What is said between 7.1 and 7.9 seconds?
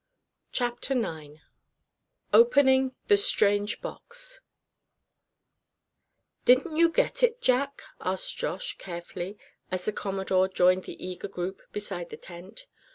it, Jack?"